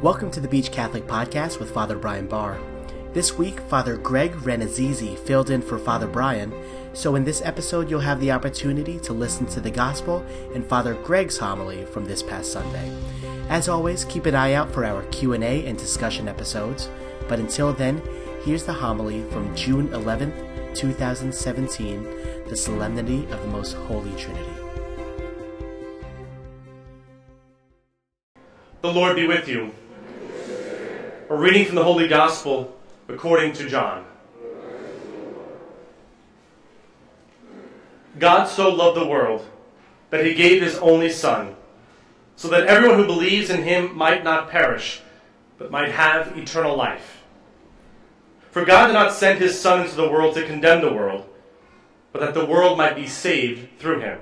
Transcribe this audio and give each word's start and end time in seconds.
Welcome 0.00 0.30
to 0.30 0.40
the 0.40 0.46
Beach 0.46 0.70
Catholic 0.70 1.08
Podcast 1.08 1.58
with 1.58 1.74
Father 1.74 1.98
Brian 1.98 2.28
Barr. 2.28 2.56
This 3.14 3.36
week, 3.36 3.58
Father 3.58 3.96
Greg 3.96 4.30
Rannazzisi 4.30 5.18
filled 5.18 5.50
in 5.50 5.60
for 5.60 5.76
Father 5.76 6.06
Brian, 6.06 6.54
so 6.92 7.16
in 7.16 7.24
this 7.24 7.42
episode 7.42 7.90
you'll 7.90 7.98
have 7.98 8.20
the 8.20 8.30
opportunity 8.30 9.00
to 9.00 9.12
listen 9.12 9.44
to 9.46 9.60
the 9.60 9.72
Gospel 9.72 10.24
and 10.54 10.64
Father 10.64 10.94
Greg's 10.94 11.36
homily 11.36 11.84
from 11.84 12.04
this 12.04 12.22
past 12.22 12.52
Sunday. 12.52 12.96
As 13.48 13.68
always, 13.68 14.04
keep 14.04 14.26
an 14.26 14.36
eye 14.36 14.52
out 14.52 14.70
for 14.70 14.84
our 14.84 15.02
Q&A 15.06 15.66
and 15.66 15.76
discussion 15.76 16.28
episodes, 16.28 16.88
but 17.26 17.40
until 17.40 17.72
then, 17.72 18.00
here's 18.44 18.62
the 18.62 18.72
homily 18.72 19.28
from 19.32 19.52
June 19.56 19.88
11th, 19.88 20.76
2017, 20.76 22.04
the 22.48 22.56
Solemnity 22.56 23.24
of 23.32 23.42
the 23.42 23.48
Most 23.48 23.72
Holy 23.72 24.14
Trinity. 24.14 24.52
The 28.80 28.92
Lord 28.92 29.16
be 29.16 29.26
with 29.26 29.48
you. 29.48 29.72
A 31.30 31.36
reading 31.36 31.66
from 31.66 31.74
the 31.74 31.84
Holy 31.84 32.08
Gospel 32.08 32.74
according 33.06 33.52
to 33.54 33.68
John. 33.68 34.06
God 38.18 38.46
so 38.46 38.70
loved 38.70 38.98
the 38.98 39.06
world 39.06 39.44
that 40.08 40.24
he 40.24 40.32
gave 40.32 40.62
his 40.62 40.78
only 40.78 41.10
Son, 41.10 41.54
so 42.36 42.48
that 42.48 42.66
everyone 42.66 42.96
who 42.96 43.04
believes 43.04 43.50
in 43.50 43.62
him 43.62 43.94
might 43.94 44.24
not 44.24 44.48
perish, 44.48 45.02
but 45.58 45.70
might 45.70 45.90
have 45.90 46.38
eternal 46.38 46.74
life. 46.74 47.22
For 48.50 48.64
God 48.64 48.86
did 48.86 48.94
not 48.94 49.12
send 49.12 49.38
his 49.38 49.60
Son 49.60 49.82
into 49.82 49.96
the 49.96 50.08
world 50.08 50.34
to 50.34 50.46
condemn 50.46 50.80
the 50.80 50.94
world, 50.94 51.28
but 52.10 52.20
that 52.22 52.32
the 52.32 52.46
world 52.46 52.78
might 52.78 52.96
be 52.96 53.06
saved 53.06 53.78
through 53.78 54.00
him. 54.00 54.18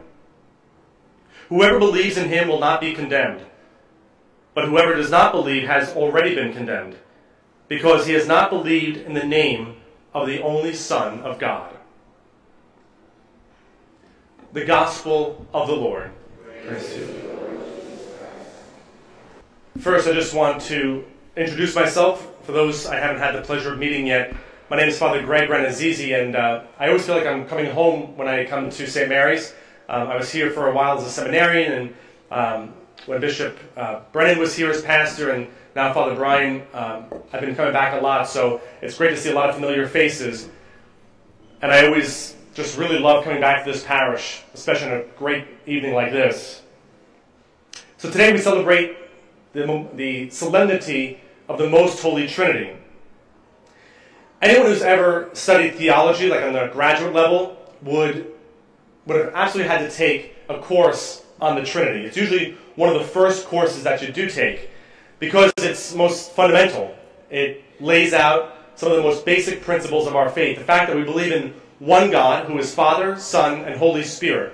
Whoever 1.51 1.79
believes 1.79 2.17
in 2.17 2.29
him 2.31 2.49
will 2.49 2.59
not 2.59 2.81
be 2.81 2.95
condemned 2.95 3.47
but 4.57 4.71
whoever 4.71 4.95
does 4.95 5.11
not 5.11 5.33
believe 5.33 5.69
has 5.69 5.95
already 5.95 6.35
been 6.35 6.51
condemned, 6.51 6.97
because 7.69 8.07
he 8.07 8.15
has 8.15 8.27
not 8.27 8.49
believed 8.49 8.97
in 8.97 9.13
the 9.13 9.23
name 9.23 9.77
of 10.15 10.27
the 10.27 10.41
only 10.41 10.73
Son 10.73 11.21
of 11.21 11.39
God. 11.39 11.77
The 14.55 14.65
Gospel 14.65 15.47
of 15.53 15.69
the 15.69 15.77
Lord. 15.77 16.11
First, 19.79 20.09
I 20.09 20.15
just 20.15 20.33
want 20.33 20.63
to 20.63 21.05
introduce 21.37 21.75
myself 21.75 22.27
for 22.47 22.53
those 22.53 22.87
I 22.87 22.97
haven't 22.97 23.19
had 23.19 23.35
the 23.35 23.43
pleasure 23.43 23.75
of 23.75 23.79
meeting 23.79 24.07
yet. 24.07 24.35
My 24.71 24.79
name 24.79 24.89
is 24.89 24.99
Father 24.99 25.23
Greg 25.23 25.51
Rannazzisi, 25.51 26.19
and 26.19 26.35
uh, 26.35 26.63
I 26.79 26.87
always 26.87 27.05
feel 27.05 27.15
like 27.15 27.27
I'm 27.27 27.47
coming 27.47 27.71
home 27.71 28.17
when 28.17 28.27
I 28.27 28.47
come 28.47 28.71
to 28.71 28.87
St. 28.87 29.07
Mary's. 29.07 29.53
Um, 29.87 30.09
I 30.09 30.17
was 30.17 30.33
here 30.33 30.51
for 30.51 30.69
a 30.69 30.75
while 30.75 30.97
as 30.97 31.05
a 31.05 31.11
seminarian, 31.11 31.73
and 31.73 31.95
um, 32.31 32.75
when 33.07 33.21
Bishop 33.21 33.59
uh, 33.77 34.01
Brennan 34.13 34.39
was 34.39 34.55
here 34.55 34.71
as 34.71 34.83
pastor, 34.83 35.31
and 35.31 35.47
now 35.75 35.93
Father 35.95 36.15
Brian, 36.15 36.63
um, 36.75 37.07
I've 37.33 37.41
been 37.41 37.55
coming 37.55 37.73
back 37.73 37.99
a 37.99 38.03
lot, 38.03 38.29
so 38.29 38.61
it's 38.83 38.97
great 38.99 39.11
to 39.11 39.17
see 39.17 39.31
a 39.31 39.35
lot 39.35 39.49
of 39.49 39.55
familiar 39.55 39.87
faces. 39.87 40.49
And 41.63 41.73
I 41.73 41.87
always 41.87 42.37
just 42.55 42.77
really 42.77 42.99
love 42.99 43.25
coming 43.25 43.41
back 43.41 43.65
to 43.65 43.73
this 43.73 43.85
parish, 43.85 44.43
especially 44.55 44.91
on 44.91 44.99
a 44.99 45.03
great 45.19 45.47
evening 45.67 45.95
like 45.95 46.11
this. 46.11 46.63
So 47.99 48.11
today 48.11 48.33
we 48.33 48.39
celebrate 48.39 48.97
the, 49.53 49.89
the 49.95 50.31
solemnity 50.31 51.21
of 51.49 51.59
the 51.59 51.69
Most 51.69 52.03
Holy 52.03 52.27
Trinity. 52.27 52.77
Anyone 54.43 54.67
who's 54.67 54.83
ever 54.83 55.31
studied 55.33 55.77
theology, 55.77 56.29
like 56.29 56.43
on 56.43 56.53
the 56.53 56.67
graduate 56.73 57.15
level, 57.15 57.57
would, 57.83 58.33
would 59.07 59.17
have 59.17 59.35
absolutely 59.35 59.71
had 59.71 59.89
to 59.89 59.97
take 59.97 60.37
a 60.49 60.59
course 60.59 61.25
on 61.41 61.57
the 61.57 61.63
Trinity. 61.63 62.05
It's 62.05 62.17
usually 62.17 62.57
one 62.77 62.89
of 62.89 62.95
the 62.95 63.05
first 63.07 63.47
courses 63.47 63.83
that 63.83 64.03
you 64.03 64.13
do 64.13 64.31
take 64.31 64.71
because 65.19 65.53
it's 65.59 65.95
most 65.95 66.33
fundamental. 66.33 66.95
It 67.31 67.65
lays 67.81 68.13
out 68.13 68.55
some 68.77 68.91
of 68.91 68.97
the 68.99 69.03
most 69.03 69.25
basic 69.25 69.63
principles 69.63 70.07
of 70.07 70.15
our 70.15 70.29
faith. 70.29 70.59
The 70.59 70.65
fact 70.65 70.89
that 70.89 70.97
we 70.97 71.03
believe 71.03 71.33
in 71.33 71.55
one 71.79 72.11
God 72.11 72.47
who 72.47 72.59
is 72.59 72.75
Father, 72.75 73.19
Son, 73.19 73.63
and 73.65 73.77
Holy 73.77 74.03
Spirit. 74.03 74.53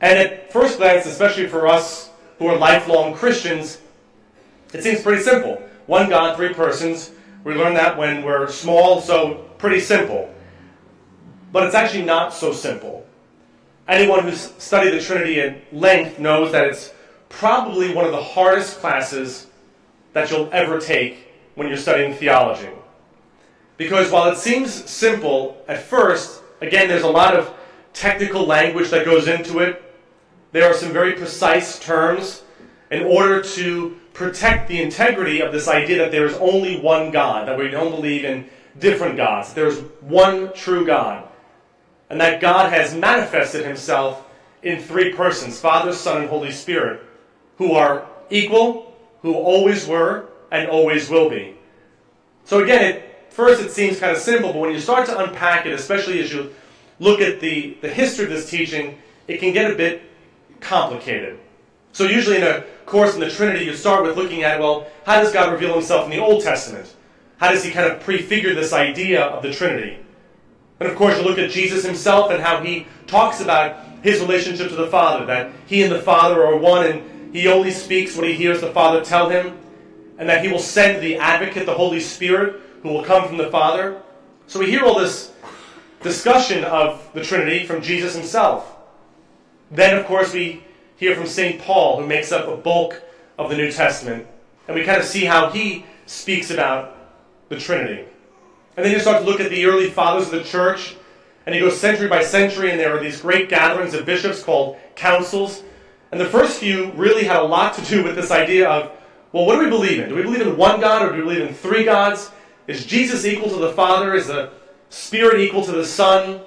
And 0.00 0.18
at 0.18 0.52
first 0.52 0.78
glance, 0.78 1.06
especially 1.06 1.46
for 1.46 1.66
us 1.68 2.10
who 2.38 2.46
are 2.48 2.56
lifelong 2.56 3.14
Christians, 3.14 3.78
it 4.72 4.82
seems 4.82 5.02
pretty 5.02 5.22
simple. 5.22 5.62
One 5.86 6.08
God, 6.08 6.36
three 6.36 6.54
persons. 6.54 7.10
We 7.44 7.54
learn 7.54 7.74
that 7.74 7.96
when 7.96 8.22
we're 8.22 8.48
small, 8.48 9.00
so 9.00 9.50
pretty 9.58 9.80
simple. 9.80 10.32
But 11.52 11.64
it's 11.64 11.74
actually 11.74 12.04
not 12.04 12.32
so 12.32 12.52
simple. 12.52 13.06
Anyone 13.86 14.24
who's 14.24 14.52
studied 14.58 14.90
the 14.90 15.00
Trinity 15.00 15.40
at 15.40 15.74
length 15.74 16.18
knows 16.18 16.52
that 16.52 16.66
it's 16.66 16.92
probably 17.32 17.92
one 17.92 18.04
of 18.04 18.12
the 18.12 18.22
hardest 18.22 18.78
classes 18.78 19.48
that 20.12 20.30
you'll 20.30 20.48
ever 20.52 20.78
take 20.78 21.26
when 21.54 21.66
you're 21.66 21.76
studying 21.76 22.14
theology. 22.14 22.68
Because 23.76 24.12
while 24.12 24.30
it 24.30 24.36
seems 24.36 24.72
simple 24.88 25.62
at 25.66 25.82
first, 25.82 26.42
again, 26.60 26.88
there's 26.88 27.02
a 27.02 27.08
lot 27.08 27.34
of 27.34 27.52
technical 27.94 28.46
language 28.46 28.90
that 28.90 29.04
goes 29.04 29.26
into 29.26 29.58
it. 29.58 29.82
There 30.52 30.70
are 30.70 30.74
some 30.74 30.92
very 30.92 31.14
precise 31.14 31.78
terms 31.80 32.42
in 32.90 33.02
order 33.02 33.42
to 33.42 33.98
protect 34.12 34.68
the 34.68 34.80
integrity 34.80 35.40
of 35.40 35.50
this 35.50 35.66
idea 35.66 35.98
that 35.98 36.12
there 36.12 36.26
is 36.26 36.34
only 36.34 36.78
one 36.78 37.10
God, 37.10 37.48
that 37.48 37.58
we 37.58 37.68
don't 37.68 37.90
believe 37.90 38.24
in 38.24 38.46
different 38.78 39.16
gods. 39.16 39.54
There's 39.54 39.78
one 40.00 40.52
true 40.52 40.84
God. 40.84 41.26
And 42.10 42.20
that 42.20 42.42
God 42.42 42.70
has 42.70 42.94
manifested 42.94 43.64
himself 43.64 44.28
in 44.62 44.80
three 44.80 45.14
persons 45.14 45.58
Father, 45.58 45.94
Son, 45.94 46.20
and 46.20 46.28
Holy 46.28 46.52
Spirit 46.52 47.02
who 47.58 47.72
are 47.72 48.06
equal, 48.30 48.94
who 49.22 49.34
always 49.34 49.86
were, 49.86 50.28
and 50.50 50.68
always 50.68 51.08
will 51.08 51.30
be. 51.30 51.56
So 52.44 52.62
again, 52.62 52.96
at 52.96 53.32
first 53.32 53.62
it 53.62 53.70
seems 53.70 53.98
kind 53.98 54.12
of 54.12 54.18
simple, 54.18 54.52
but 54.52 54.58
when 54.58 54.72
you 54.72 54.80
start 54.80 55.06
to 55.06 55.18
unpack 55.18 55.66
it, 55.66 55.72
especially 55.72 56.20
as 56.20 56.32
you 56.32 56.54
look 56.98 57.20
at 57.20 57.40
the, 57.40 57.76
the 57.80 57.88
history 57.88 58.24
of 58.24 58.30
this 58.30 58.50
teaching, 58.50 58.98
it 59.28 59.38
can 59.38 59.52
get 59.52 59.70
a 59.70 59.74
bit 59.74 60.02
complicated. 60.60 61.38
So 61.92 62.04
usually 62.04 62.36
in 62.36 62.42
a 62.42 62.64
course 62.86 63.14
in 63.14 63.20
the 63.20 63.30
Trinity, 63.30 63.64
you 63.64 63.74
start 63.74 64.02
with 64.02 64.16
looking 64.16 64.42
at, 64.42 64.58
well, 64.58 64.86
how 65.04 65.20
does 65.20 65.32
God 65.32 65.52
reveal 65.52 65.74
himself 65.74 66.04
in 66.04 66.10
the 66.10 66.18
Old 66.18 66.42
Testament? 66.42 66.94
How 67.38 67.50
does 67.50 67.64
he 67.64 67.70
kind 67.70 67.90
of 67.90 68.00
prefigure 68.00 68.54
this 68.54 68.72
idea 68.72 69.24
of 69.24 69.42
the 69.42 69.52
Trinity? 69.52 69.98
And 70.80 70.88
of 70.90 70.96
course, 70.96 71.16
you 71.16 71.24
look 71.24 71.38
at 71.38 71.50
Jesus 71.50 71.84
himself 71.84 72.30
and 72.30 72.42
how 72.42 72.62
he 72.62 72.86
talks 73.06 73.40
about 73.40 73.76
his 74.02 74.20
relationship 74.20 74.68
to 74.68 74.76
the 74.76 74.88
Father, 74.88 75.26
that 75.26 75.52
he 75.66 75.82
and 75.82 75.92
the 75.92 76.02
Father 76.02 76.44
are 76.44 76.56
one, 76.56 76.86
and 76.86 77.02
he 77.32 77.48
only 77.48 77.70
speaks 77.70 78.14
what 78.14 78.26
he 78.26 78.34
hears 78.34 78.60
the 78.60 78.72
Father 78.72 79.02
tell 79.02 79.30
him, 79.30 79.58
and 80.18 80.28
that 80.28 80.44
he 80.44 80.52
will 80.52 80.58
send 80.58 81.02
the 81.02 81.16
advocate, 81.16 81.64
the 81.64 81.74
Holy 81.74 81.98
Spirit, 81.98 82.60
who 82.82 82.90
will 82.90 83.02
come 83.02 83.26
from 83.26 83.38
the 83.38 83.50
Father. 83.50 84.00
So 84.46 84.60
we 84.60 84.70
hear 84.70 84.84
all 84.84 84.98
this 84.98 85.32
discussion 86.02 86.62
of 86.64 87.08
the 87.14 87.22
Trinity 87.22 87.66
from 87.66 87.80
Jesus 87.80 88.14
himself. 88.14 88.76
Then, 89.70 89.96
of 89.96 90.04
course, 90.04 90.34
we 90.34 90.62
hear 90.96 91.16
from 91.16 91.26
St. 91.26 91.60
Paul, 91.60 92.00
who 92.00 92.06
makes 92.06 92.30
up 92.30 92.46
a 92.46 92.56
bulk 92.56 93.02
of 93.38 93.48
the 93.48 93.56
New 93.56 93.72
Testament, 93.72 94.26
and 94.68 94.76
we 94.76 94.84
kind 94.84 95.00
of 95.00 95.06
see 95.06 95.24
how 95.24 95.48
he 95.48 95.86
speaks 96.04 96.50
about 96.50 96.96
the 97.48 97.56
Trinity. 97.56 98.04
And 98.76 98.84
then 98.84 98.92
you 98.92 99.00
start 99.00 99.22
to 99.22 99.28
look 99.28 99.40
at 99.40 99.50
the 99.50 99.64
early 99.64 99.90
fathers 99.90 100.26
of 100.26 100.32
the 100.32 100.44
church, 100.44 100.96
and 101.46 101.54
you 101.54 101.62
go 101.62 101.70
century 101.70 102.08
by 102.08 102.22
century, 102.22 102.70
and 102.70 102.78
there 102.78 102.94
are 102.94 103.00
these 103.00 103.20
great 103.20 103.48
gatherings 103.48 103.94
of 103.94 104.04
bishops 104.04 104.42
called 104.42 104.76
councils 104.94 105.62
and 106.12 106.20
the 106.20 106.26
first 106.26 106.60
few 106.60 106.92
really 106.92 107.24
had 107.24 107.40
a 107.40 107.44
lot 107.44 107.74
to 107.74 107.84
do 107.86 108.04
with 108.04 108.14
this 108.14 108.30
idea 108.30 108.68
of, 108.68 108.92
well, 109.32 109.46
what 109.46 109.56
do 109.56 109.64
we 109.64 109.70
believe 109.70 109.98
in? 109.98 110.10
Do 110.10 110.14
we 110.14 110.22
believe 110.22 110.42
in 110.42 110.58
one 110.58 110.78
God 110.78 111.02
or 111.02 111.10
do 111.10 111.16
we 111.16 111.22
believe 111.22 111.48
in 111.48 111.54
three 111.54 111.84
gods? 111.84 112.30
Is 112.66 112.84
Jesus 112.84 113.24
equal 113.24 113.48
to 113.48 113.56
the 113.56 113.72
Father? 113.72 114.14
Is 114.14 114.26
the 114.26 114.50
Spirit 114.90 115.40
equal 115.40 115.64
to 115.64 115.72
the 115.72 115.86
Son? 115.86 116.42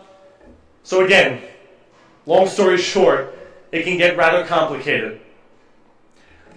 So 0.84 1.04
again, 1.04 1.42
long 2.28 2.48
story 2.48 2.78
short, 2.78 3.36
it 3.72 3.84
can 3.84 3.98
get 3.98 4.16
rather 4.16 4.46
complicated. 4.46 5.20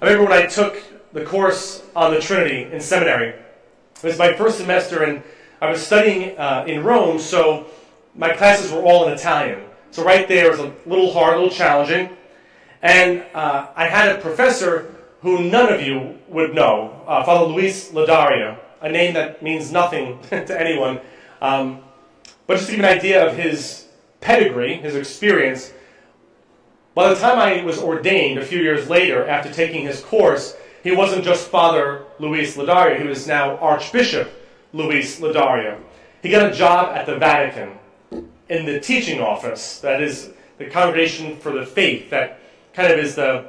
I 0.03 0.05
remember 0.05 0.31
when 0.31 0.39
I 0.39 0.45
took 0.45 0.77
the 1.15 1.25
course 1.25 1.83
on 1.97 2.13
the 2.13 2.21
Trinity 2.21 2.71
in 2.71 2.79
seminary. 2.79 3.31
It 3.31 4.05
was 4.05 4.19
my 4.19 4.35
first 4.35 4.59
semester, 4.59 5.03
and 5.03 5.23
I 5.63 5.71
was 5.71 5.85
studying 5.85 6.39
uh, 6.39 6.65
in 6.69 6.85
Rome, 6.85 7.19
so 7.19 7.67
my 8.15 8.35
classes 8.35 8.71
were 8.71 8.83
all 8.83 9.09
in 9.09 9.15
Italian. 9.15 9.63
So 9.93 10.05
right 10.05 10.29
there 10.29 10.51
was 10.51 10.61
a 10.61 10.75
little 10.85 11.11
hard, 11.11 11.35
a 11.35 11.41
little 11.41 11.57
challenging. 11.57 12.18
And 12.83 13.25
uh, 13.35 13.69
I 13.75 13.89
had 13.89 14.17
a 14.17 14.21
professor 14.21 14.95
who 15.23 15.45
none 15.45 15.73
of 15.73 15.83
you 15.83 16.19
would 16.29 16.55
know, 16.55 17.03
uh, 17.07 17.25
Father 17.25 17.47
Luis 17.47 17.91
Ladaria, 17.91 18.59
a 18.81 18.89
name 18.89 19.15
that 19.15 19.43
means 19.43 19.73
nothing 19.73 20.21
to 20.31 20.61
anyone. 20.61 21.01
Um, 21.43 21.83
but 22.47 22.55
just 22.55 22.67
to 22.67 22.77
give 22.77 22.85
you 22.85 22.87
an 22.87 22.99
idea 22.99 23.27
of 23.27 23.37
his 23.37 23.87
pedigree, 24.21 24.75
his 24.75 24.95
experience, 24.95 25.73
by 26.95 27.09
the 27.09 27.17
time 27.17 27.39
I 27.39 27.65
was 27.65 27.79
ordained 27.79 28.39
a 28.39 28.45
few 28.45 28.61
years 28.61 28.89
later, 28.89 29.27
after 29.27 29.53
taking 29.53 29.85
his 29.85 30.01
course, 30.01 30.57
he 30.83 30.93
wasn't 30.93 31.25
just 31.25 31.49
Father 31.49 32.05
Luis 32.19 32.57
Ladaria, 32.57 33.01
he 33.01 33.07
was 33.07 33.27
now 33.27 33.57
Archbishop 33.59 34.31
Luis 34.73 35.21
Ladaria. 35.21 35.81
He 36.23 36.31
got 36.31 36.51
a 36.51 36.55
job 36.55 36.97
at 36.97 37.07
the 37.07 37.17
Vatican 37.17 37.79
in 38.49 38.67
the 38.67 38.81
teaching 38.81 39.21
office, 39.21 39.81
that 39.81 40.03
is, 40.03 40.31
the 40.59 40.67
Congregation 40.67 41.37
for 41.37 41.53
the 41.53 41.65
Faith, 41.65 42.11
that 42.11 42.41
kind 42.75 42.93
of 42.93 42.99
is 42.99 43.15
the, 43.15 43.47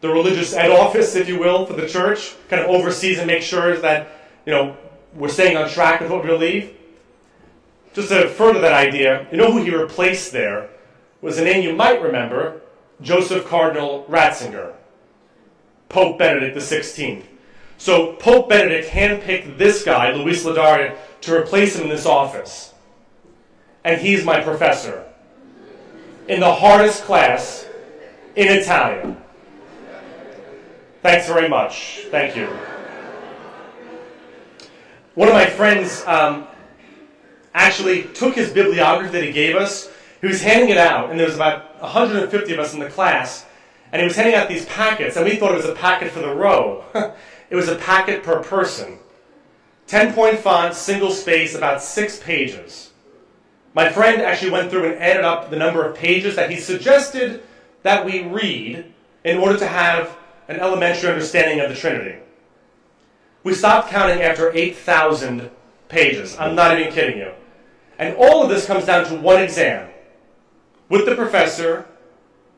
the 0.00 0.08
religious 0.08 0.54
ed 0.54 0.70
office, 0.70 1.14
if 1.14 1.28
you 1.28 1.38
will, 1.38 1.66
for 1.66 1.74
the 1.74 1.86
church, 1.86 2.34
kind 2.48 2.62
of 2.62 2.68
oversees 2.68 3.18
and 3.18 3.26
makes 3.26 3.44
sure 3.44 3.76
that, 3.78 4.08
you 4.46 4.52
know, 4.52 4.76
we're 5.14 5.28
staying 5.28 5.56
on 5.56 5.68
track 5.68 6.00
with 6.00 6.10
what 6.10 6.22
we 6.22 6.30
believe. 6.30 6.76
Just 7.94 8.08
to 8.08 8.28
further 8.28 8.60
that 8.60 8.72
idea, 8.72 9.26
you 9.30 9.36
know 9.36 9.52
who 9.52 9.62
he 9.62 9.74
replaced 9.74 10.32
there 10.32 10.70
was 11.20 11.38
a 11.38 11.44
name 11.44 11.62
you 11.62 11.74
might 11.74 12.02
remember, 12.02 12.62
Joseph 13.00 13.46
Cardinal 13.46 14.04
Ratzinger, 14.08 14.72
Pope 15.88 16.18
Benedict 16.18 16.56
XVI. 16.56 17.22
So 17.76 18.14
Pope 18.14 18.48
Benedict 18.48 18.88
handpicked 18.88 19.58
this 19.58 19.84
guy, 19.84 20.12
Luis 20.12 20.44
Ladaria, 20.44 20.96
to 21.22 21.34
replace 21.34 21.76
him 21.76 21.82
in 21.82 21.88
this 21.90 22.06
office. 22.06 22.72
And 23.84 24.00
he's 24.00 24.24
my 24.24 24.40
professor 24.40 25.04
in 26.28 26.40
the 26.40 26.54
hardest 26.54 27.02
class 27.04 27.66
in 28.36 28.48
Italian. 28.48 29.16
Thanks 31.02 31.26
very 31.26 31.48
much. 31.48 32.06
Thank 32.10 32.36
you. 32.36 32.46
One 35.14 35.28
of 35.28 35.34
my 35.34 35.46
friends 35.46 36.02
um, 36.06 36.46
actually 37.54 38.04
took 38.14 38.34
his 38.34 38.50
bibliography 38.50 39.12
that 39.12 39.24
he 39.24 39.32
gave 39.32 39.56
us. 39.56 39.90
He 40.20 40.26
was 40.26 40.40
handing 40.40 40.70
it 40.70 40.78
out, 40.78 41.10
and 41.10 41.18
there 41.18 41.26
was 41.26 41.34
about 41.34 41.80
150 41.82 42.52
of 42.52 42.58
us 42.58 42.72
in 42.72 42.80
the 42.80 42.88
class, 42.88 43.44
and 43.90 44.00
he 44.00 44.06
was 44.06 44.16
handing 44.16 44.34
out 44.34 44.48
these 44.48 44.64
packets, 44.66 45.16
and 45.16 45.24
we 45.24 45.36
thought 45.36 45.52
it 45.52 45.56
was 45.56 45.66
a 45.66 45.74
packet 45.74 46.12
for 46.12 46.20
the 46.20 46.34
row. 46.34 46.84
it 47.50 47.56
was 47.56 47.68
a 47.68 47.76
packet 47.76 48.22
per 48.22 48.42
person. 48.42 48.98
10 49.88 50.14
point 50.14 50.38
font, 50.38 50.74
single 50.74 51.10
space, 51.10 51.54
about 51.54 51.82
six 51.82 52.18
pages. 52.20 52.92
My 53.74 53.90
friend 53.90 54.22
actually 54.22 54.52
went 54.52 54.70
through 54.70 54.92
and 54.92 55.02
added 55.02 55.24
up 55.24 55.50
the 55.50 55.56
number 55.56 55.84
of 55.84 55.96
pages 55.96 56.36
that 56.36 56.50
he 56.50 56.56
suggested 56.56 57.42
that 57.82 58.04
we 58.04 58.22
read 58.22 58.84
in 59.24 59.38
order 59.38 59.58
to 59.58 59.66
have 59.66 60.16
an 60.48 60.60
elementary 60.60 61.10
understanding 61.10 61.60
of 61.60 61.68
the 61.68 61.76
Trinity. 61.76 62.18
We 63.44 63.54
stopped 63.54 63.88
counting 63.90 64.22
after 64.22 64.52
8,000 64.52 65.50
pages. 65.88 66.36
I'm 66.38 66.54
not 66.54 66.78
even 66.78 66.92
kidding 66.92 67.18
you. 67.18 67.32
And 67.98 68.16
all 68.16 68.42
of 68.42 68.48
this 68.48 68.66
comes 68.66 68.84
down 68.84 69.06
to 69.06 69.14
one 69.14 69.42
exam 69.42 69.90
with 70.88 71.06
the 71.06 71.14
professor 71.14 71.86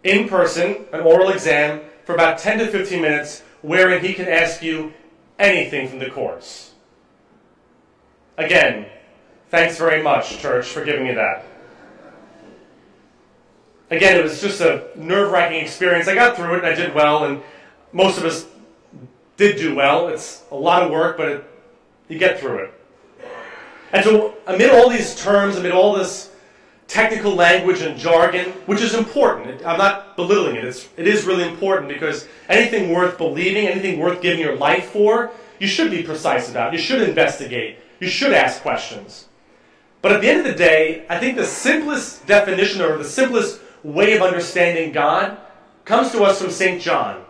in 0.02 0.28
person, 0.28 0.86
an 0.92 1.00
oral 1.00 1.30
exam 1.30 1.80
for 2.04 2.14
about 2.14 2.38
10 2.38 2.58
to 2.58 2.66
15 2.68 3.00
minutes, 3.00 3.42
wherein 3.62 4.04
he 4.04 4.12
can 4.12 4.28
ask 4.28 4.62
you 4.62 4.92
anything 5.38 5.88
from 5.88 5.98
the 5.98 6.10
course. 6.10 6.72
Again, 8.36 8.86
thanks 9.50 9.78
very 9.78 10.02
much, 10.02 10.38
church, 10.38 10.66
for 10.66 10.84
giving 10.84 11.04
me 11.04 11.14
that. 11.14 11.44
Again, 13.96 14.18
it 14.18 14.22
was 14.22 14.40
just 14.40 14.60
a 14.60 14.88
nerve 14.96 15.30
wracking 15.30 15.60
experience. 15.60 16.08
I 16.08 16.14
got 16.14 16.36
through 16.36 16.54
it 16.54 16.58
and 16.58 16.66
I 16.66 16.74
did 16.74 16.94
well, 16.94 17.24
and 17.24 17.40
most 17.92 18.18
of 18.18 18.24
us 18.24 18.46
did 19.36 19.56
do 19.56 19.74
well. 19.74 20.08
It's 20.08 20.42
a 20.50 20.56
lot 20.56 20.82
of 20.82 20.90
work, 20.90 21.16
but 21.16 21.28
it, 21.28 21.44
you 22.08 22.18
get 22.18 22.40
through 22.40 22.64
it. 22.64 22.74
And 23.92 24.04
so, 24.04 24.34
amid 24.46 24.70
all 24.70 24.90
these 24.90 25.14
terms, 25.14 25.56
amid 25.56 25.72
all 25.72 25.94
this 25.94 26.32
technical 26.88 27.34
language 27.34 27.80
and 27.80 27.98
jargon, 27.98 28.50
which 28.66 28.80
is 28.80 28.94
important, 28.94 29.64
I'm 29.64 29.78
not 29.78 30.16
belittling 30.16 30.56
it, 30.56 30.64
it's, 30.64 30.88
it 30.96 31.06
is 31.06 31.24
really 31.24 31.48
important 31.48 31.88
because 31.88 32.26
anything 32.48 32.92
worth 32.92 33.16
believing, 33.16 33.66
anything 33.66 34.00
worth 34.00 34.20
giving 34.20 34.40
your 34.40 34.56
life 34.56 34.90
for, 34.90 35.30
you 35.58 35.66
should 35.66 35.90
be 35.90 36.02
precise 36.02 36.50
about. 36.50 36.72
You 36.72 36.78
should 36.78 37.02
investigate. 37.02 37.78
You 38.00 38.08
should 38.08 38.32
ask 38.32 38.60
questions. 38.60 39.28
But 40.02 40.12
at 40.12 40.20
the 40.20 40.28
end 40.28 40.40
of 40.40 40.46
the 40.46 40.54
day, 40.54 41.06
I 41.08 41.18
think 41.18 41.36
the 41.36 41.46
simplest 41.46 42.26
definition 42.26 42.82
or 42.82 42.98
the 42.98 43.04
simplest 43.04 43.60
way 43.84 44.16
of 44.16 44.22
understanding 44.22 44.90
God 44.90 45.38
comes 45.84 46.10
to 46.12 46.24
us 46.24 46.40
from 46.40 46.50
St. 46.50 46.82
John. 46.82 47.22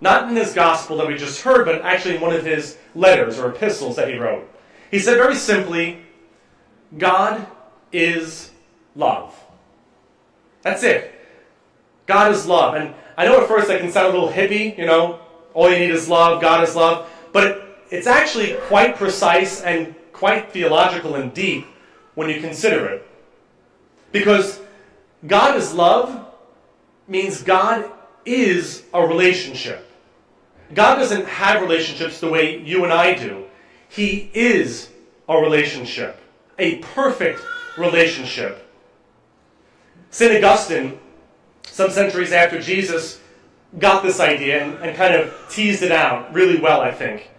Not 0.00 0.28
in 0.28 0.36
his 0.36 0.52
gospel 0.52 0.96
that 0.98 1.06
we 1.06 1.16
just 1.16 1.42
heard, 1.42 1.64
but 1.64 1.82
actually 1.82 2.16
in 2.16 2.20
one 2.20 2.34
of 2.34 2.44
his 2.44 2.76
letters 2.94 3.38
or 3.38 3.50
epistles 3.50 3.96
that 3.96 4.08
he 4.08 4.18
wrote. 4.18 4.48
He 4.90 4.98
said 4.98 5.16
very 5.16 5.34
simply, 5.34 6.00
God 6.96 7.46
is 7.92 8.50
love. 8.94 9.38
That's 10.62 10.82
it. 10.82 11.12
God 12.06 12.32
is 12.32 12.46
love. 12.46 12.74
And 12.74 12.94
I 13.16 13.24
know 13.24 13.40
at 13.40 13.48
first 13.48 13.68
that 13.68 13.80
can 13.80 13.90
sound 13.90 14.08
a 14.08 14.18
little 14.18 14.32
hippie, 14.32 14.76
you 14.76 14.86
know, 14.86 15.20
all 15.54 15.70
you 15.70 15.78
need 15.78 15.90
is 15.90 16.08
love, 16.08 16.40
God 16.40 16.66
is 16.66 16.74
love. 16.74 17.08
But 17.32 17.46
it, 17.46 17.62
it's 17.90 18.06
actually 18.06 18.54
quite 18.68 18.96
precise 18.96 19.62
and 19.62 19.94
quite 20.12 20.52
theological 20.52 21.14
and 21.14 21.32
deep 21.32 21.66
when 22.14 22.28
you 22.28 22.40
consider 22.40 22.86
it. 22.86 23.08
Because 24.10 24.60
God 25.26 25.56
is 25.56 25.72
love 25.72 26.26
means 27.06 27.42
God 27.42 27.90
is 28.24 28.84
a 28.92 29.06
relationship. 29.06 29.88
God 30.74 30.96
doesn't 30.96 31.26
have 31.26 31.60
relationships 31.60 32.20
the 32.20 32.28
way 32.28 32.60
you 32.60 32.84
and 32.84 32.92
I 32.92 33.14
do. 33.14 33.44
He 33.88 34.30
is 34.32 34.90
a 35.28 35.36
relationship, 35.36 36.18
a 36.58 36.76
perfect 36.78 37.40
relationship. 37.76 38.68
St. 40.10 40.42
Augustine, 40.42 40.98
some 41.62 41.90
centuries 41.90 42.32
after 42.32 42.60
Jesus, 42.60 43.20
got 43.78 44.02
this 44.02 44.20
idea 44.20 44.62
and, 44.64 44.74
and, 44.84 44.96
kind 44.96 45.14
of 45.14 45.34
teased 45.50 45.82
it 45.82 45.92
out 45.92 46.32
really 46.34 46.60
well, 46.60 46.82
I 46.82 46.92
think. 46.92 47.30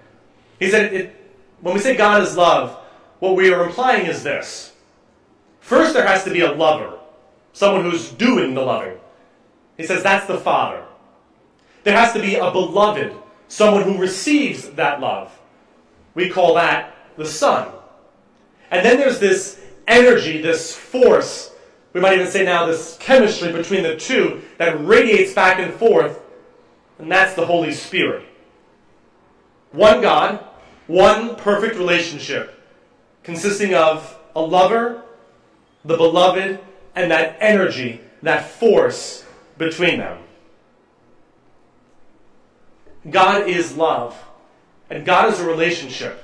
He 0.59 0.71
said, 0.71 0.93
it, 0.93 1.15
when 1.61 1.75
we 1.75 1.79
say 1.79 1.95
God 1.95 2.23
is 2.23 2.35
love, 2.35 2.75
what 3.19 3.35
we 3.35 3.53
are 3.53 3.63
implying 3.63 4.07
is 4.07 4.23
this. 4.23 4.73
First, 5.59 5.93
there 5.93 6.07
has 6.07 6.23
to 6.23 6.31
be 6.31 6.41
a 6.41 6.51
lover, 6.51 6.97
someone 7.53 7.89
who's 7.89 8.09
doing 8.09 8.53
the 8.53 8.61
loving. 8.61 8.97
He 9.77 9.85
says 9.85 10.03
that's 10.03 10.27
the 10.27 10.37
Father. 10.37 10.83
There 11.83 11.97
has 11.97 12.13
to 12.13 12.21
be 12.21 12.35
a 12.35 12.51
beloved, 12.51 13.13
someone 13.47 13.83
who 13.83 13.97
receives 13.97 14.69
that 14.71 14.99
love. 14.99 15.37
We 16.13 16.29
call 16.29 16.55
that 16.55 16.95
the 17.17 17.25
Son. 17.25 17.69
And 18.69 18.85
then 18.85 18.97
there's 18.97 19.19
this 19.19 19.59
energy, 19.87 20.41
this 20.41 20.75
force, 20.75 21.53
we 21.93 22.01
might 22.01 22.13
even 22.13 22.27
say 22.27 22.43
now 22.43 22.65
this 22.65 22.97
chemistry 22.99 23.51
between 23.51 23.83
the 23.83 23.95
two 23.95 24.41
that 24.57 24.83
radiates 24.83 25.33
back 25.33 25.59
and 25.59 25.73
forth, 25.73 26.19
and 26.97 27.11
that's 27.11 27.35
the 27.35 27.45
Holy 27.45 27.71
Spirit. 27.71 28.25
One 29.71 30.01
God, 30.01 30.43
one 30.87 31.35
perfect 31.35 31.75
relationship, 31.75 32.59
consisting 33.21 33.75
of 33.75 34.17
a 34.35 34.41
lover, 34.41 35.03
the 35.85 35.95
beloved, 35.95 36.59
and 36.95 37.11
that 37.11 37.37
energy, 37.39 38.01
that 38.21 38.49
force 38.49 39.25
between 39.57 39.99
them. 39.99 40.19
God 43.09 43.47
is 43.49 43.75
love, 43.75 44.17
and 44.89 45.05
God 45.05 45.33
is 45.33 45.39
a 45.39 45.45
relationship. 45.45 46.23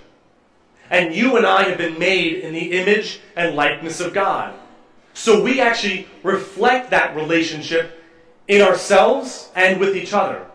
And 0.90 1.14
you 1.14 1.38
and 1.38 1.46
I 1.46 1.64
have 1.64 1.78
been 1.78 2.00
made 2.00 2.36
in 2.36 2.54
the 2.54 2.72
image 2.72 3.20
and 3.36 3.56
likeness 3.56 4.00
of 4.00 4.14
God. 4.14 4.56
So 5.14 5.44
we 5.44 5.60
actually 5.60 6.08
reflect 6.24 6.90
that 6.92 7.16
relationship 7.16 8.04
in 8.48 8.62
ourselves 8.62 9.52
and 9.56 9.80
with 9.80 9.96
each 9.96 10.14
other. 10.14 10.46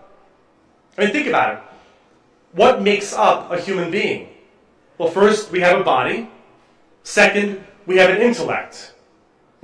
I 0.96 1.04
mean, 1.04 1.12
think 1.12 1.26
about 1.26 1.54
it. 1.54 1.62
What 2.52 2.82
makes 2.82 3.12
up 3.12 3.50
a 3.50 3.60
human 3.60 3.90
being? 3.90 4.28
Well, 4.96 5.10
first, 5.10 5.50
we 5.50 5.60
have 5.60 5.80
a 5.80 5.84
body. 5.84 6.30
Second, 7.02 7.64
we 7.86 7.98
have 7.98 8.10
an 8.10 8.22
intellect, 8.22 8.93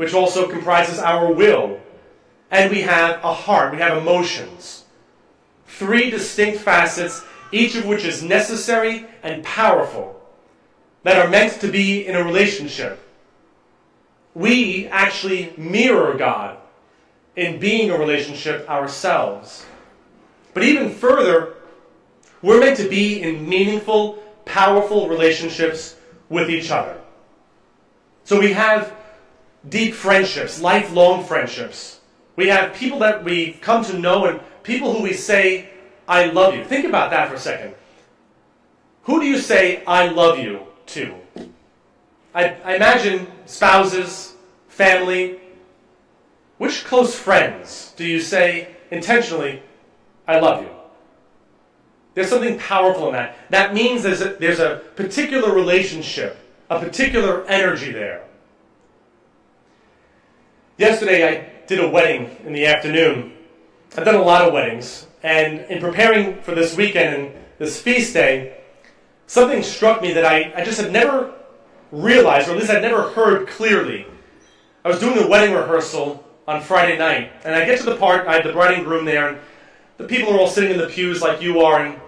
which 0.01 0.15
also 0.15 0.49
comprises 0.49 0.99
our 0.99 1.31
will. 1.31 1.79
And 2.51 2.71
we 2.71 2.81
have 2.81 3.23
a 3.23 3.35
heart, 3.35 3.73
we 3.73 3.79
have 3.79 3.99
emotions 3.99 4.81
three 5.67 6.11
distinct 6.11 6.59
facets, 6.59 7.23
each 7.53 7.75
of 7.75 7.87
which 7.87 8.05
is 8.05 8.23
necessary 8.23 9.07
and 9.23 9.43
powerful, 9.43 10.21
that 11.05 11.17
are 11.17 11.29
meant 11.29 11.61
to 11.61 11.69
be 11.69 12.07
in 12.07 12.17
a 12.17 12.23
relationship. 12.23 12.99
We 14.35 14.89
actually 14.89 15.55
mirror 15.57 16.15
God 16.15 16.59
in 17.37 17.59
being 17.59 17.91
a 17.91 17.99
relationship 17.99 18.69
ourselves. 18.69 19.65
But 20.53 20.65
even 20.65 20.91
further, 20.91 21.55
we're 22.43 22.61
meant 22.61 22.77
to 22.77 22.89
be 22.89 23.23
in 23.23 23.49
meaningful, 23.49 24.23
powerful 24.45 25.09
relationships 25.09 25.97
with 26.29 26.51
each 26.51 26.71
other. 26.71 27.01
So 28.25 28.39
we 28.39 28.53
have 28.53 28.95
deep 29.69 29.95
friendships, 29.95 30.61
lifelong 30.61 31.25
friendships. 31.25 32.01
We 32.37 32.49
have 32.49 32.75
people 32.75 32.99
that 33.01 33.23
we 33.25 33.53
come 33.55 33.85
to 33.85 33.99
know 33.99 34.27
and 34.27 34.41
people 34.63 34.93
who 34.93 35.03
we 35.03 35.13
say 35.13 35.71
I 36.09 36.27
love 36.27 36.55
you. 36.55 36.65
Think 36.65 36.87
about 36.87 37.11
that 37.11 37.29
for 37.29 37.35
a 37.35 37.39
second. 37.39 37.75
Who 39.03 39.21
do 39.21 39.27
you 39.27 39.39
say 39.39 39.85
I 39.85 40.09
love 40.09 40.39
you 40.39 40.61
to? 40.87 41.15
I, 42.35 42.57
I 42.65 42.77
imagine 42.77 43.27
spouses, 43.47 44.35
family. 44.69 45.41
Which 46.59 46.85
close 46.85 47.15
friends 47.15 47.93
do 47.97 48.05
you 48.05 48.21
say 48.21 48.69
intentionally, 48.91 49.63
I 50.27 50.41
love 50.41 50.63
you? 50.63 50.71
There's 52.15 52.29
something 52.29 52.59
powerful 52.59 53.07
in 53.09 53.13
that. 53.13 53.37
That 53.51 53.73
means 53.73 54.03
there's 54.03 54.21
a, 54.21 54.35
there's 54.35 54.59
a 54.59 54.83
particular 54.97 55.55
relationship, 55.55 56.39
a 56.69 56.79
particular 56.79 57.47
energy 57.47 57.93
there. 57.93 58.25
Yesterday, 60.81 61.29
I 61.29 61.67
did 61.67 61.79
a 61.79 61.87
wedding 61.87 62.35
in 62.47 62.55
the 62.55 62.65
afternoon. 62.65 63.35
I've 63.99 64.05
done 64.07 64.15
a 64.15 64.23
lot 64.23 64.49
of 64.49 64.55
weddings, 64.55 65.07
And 65.23 65.61
in 65.71 65.79
preparing 65.79 66.41
for 66.41 66.55
this 66.55 66.75
weekend 66.75 67.15
and 67.15 67.35
this 67.59 67.79
feast 67.79 68.15
day, 68.15 68.57
something 69.27 69.63
struck 69.63 70.01
me 70.01 70.15
that 70.15 70.25
I, 70.25 70.51
I 70.57 70.65
just 70.65 70.81
had 70.81 70.91
never 70.91 71.35
realized, 71.93 72.49
or 72.49 72.53
at 72.53 72.57
least 72.57 72.71
I'd 72.71 72.81
never 72.81 73.11
heard 73.11 73.47
clearly. 73.47 74.07
I 74.83 74.89
was 74.89 74.99
doing 74.99 75.23
a 75.23 75.29
wedding 75.29 75.55
rehearsal 75.55 76.25
on 76.49 76.63
Friday 76.63 76.97
night, 76.97 77.31
and 77.45 77.55
I 77.55 77.67
get 77.67 77.79
to 77.81 77.85
the 77.85 77.97
part, 77.97 78.27
I 78.27 78.37
had 78.37 78.45
the 78.47 78.53
bride 78.53 78.73
and 78.73 78.87
groom 78.87 79.05
there, 79.05 79.29
and 79.29 79.39
the 79.99 80.05
people 80.05 80.33
are 80.33 80.41
all 80.41 80.49
sitting 80.49 80.71
in 80.71 80.79
the 80.79 80.87
pews 80.87 81.21
like 81.21 81.43
you 81.43 81.61
are, 81.61 81.85
and 81.85 82.01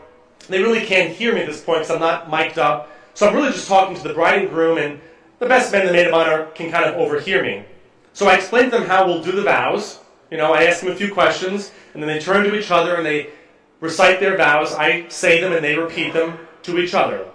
they 0.49 0.63
really 0.63 0.87
can't 0.87 1.15
hear 1.15 1.35
me 1.35 1.43
at 1.43 1.47
this 1.47 1.61
point 1.61 1.81
because 1.81 1.91
I'm 1.91 2.01
not 2.01 2.31
mic'd 2.31 2.59
up. 2.59 2.91
So 3.13 3.29
I'm 3.29 3.35
really 3.35 3.53
just 3.53 3.69
talking 3.69 3.95
to 3.97 4.03
the 4.03 4.15
bride 4.15 4.41
and 4.41 4.49
groom, 4.49 4.79
and 4.79 4.99
the 5.41 5.47
best 5.47 5.73
men, 5.73 5.85
the 5.85 5.93
maid 5.93 6.07
of 6.07 6.15
honor, 6.15 6.47
can 6.55 6.71
kind 6.71 6.87
of 6.87 6.95
overhear 6.95 7.43
me. 7.43 7.67
So 8.13 8.29
I 8.29 8.35
explained 8.35 8.73
to 8.73 8.79
them 8.79 8.87
how 8.87 9.07
we'll 9.07 9.23
do 9.23 9.33
the 9.33 9.43
vows. 9.43 10.01
You 10.31 10.39
know, 10.39 10.53
I 10.53 10.65
ask 10.65 10.81
them 10.81 10.91
a 10.91 10.95
few 10.95 11.13
questions, 11.13 11.73
and 11.93 12.03
then 12.03 12.09
they 12.09 12.19
turn 12.19 12.45
to 12.45 12.55
each 12.55 12.71
other 12.71 12.97
and 12.97 13.05
they 13.05 13.31
recite 13.81 14.21
their 14.21 14.37
vows. 14.37 14.73
I 14.73 15.09
say 15.09 15.41
them 15.41 15.53
and 15.53 15.65
they 15.65 15.77
repeat 15.77 16.13
them 16.13 16.39
to 16.63 16.79
each 16.79 16.95
other 16.95 17.29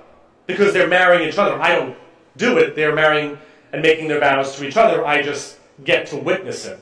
because 0.48 0.74
they're 0.74 0.88
marrying 0.88 1.27
each 1.27 1.38
other. 1.38 1.62
I 1.62 1.75
don't 1.75 1.96
do 2.38 2.57
it. 2.57 2.75
They're 2.75 2.96
marrying 2.96 3.38
and 3.74 3.81
making 3.81 4.07
their 4.07 4.19
vows 4.19 4.55
to 4.55 4.67
each 4.67 4.77
other. 4.77 5.05
I 5.05 5.22
just 5.22 5.57
get 5.84 6.07
to 6.07 6.17
witness 6.17 6.65
it. 6.65 6.79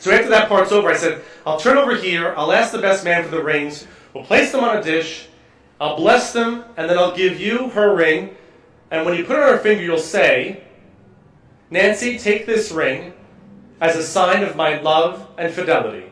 So 0.00 0.12
after 0.12 0.28
that 0.30 0.48
part's 0.48 0.70
over, 0.70 0.88
I 0.88 0.96
said, 0.96 1.22
I'll 1.44 1.58
turn 1.58 1.76
over 1.76 1.96
here, 1.96 2.32
I'll 2.36 2.52
ask 2.52 2.70
the 2.70 2.78
best 2.78 3.04
man 3.04 3.24
for 3.24 3.30
the 3.30 3.42
rings, 3.42 3.84
we'll 4.14 4.24
place 4.24 4.52
them 4.52 4.62
on 4.62 4.76
a 4.76 4.82
dish, 4.82 5.26
I'll 5.80 5.96
bless 5.96 6.32
them, 6.32 6.64
and 6.76 6.88
then 6.88 6.96
I'll 6.96 7.16
give 7.16 7.40
you 7.40 7.68
her 7.70 7.96
ring, 7.96 8.36
and 8.92 9.04
when 9.04 9.16
you 9.16 9.24
put 9.24 9.36
it 9.36 9.42
on 9.42 9.48
her 9.48 9.58
finger, 9.58 9.82
you'll 9.82 9.98
say, 9.98 10.62
Nancy, 11.70 12.18
take 12.18 12.46
this 12.46 12.70
ring 12.70 13.12
as 13.80 13.96
a 13.96 14.02
sign 14.02 14.42
of 14.42 14.56
my 14.56 14.80
love 14.80 15.28
and 15.36 15.52
fidelity. 15.52 16.10